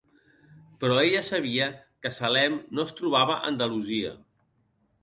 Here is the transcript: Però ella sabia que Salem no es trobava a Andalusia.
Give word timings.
Però 0.83 0.95
ella 1.01 1.21
sabia 1.27 1.67
que 2.07 2.13
Salem 2.17 2.59
no 2.79 2.87
es 2.89 2.99
trobava 3.03 3.39
a 3.39 3.49
Andalusia. 3.53 4.21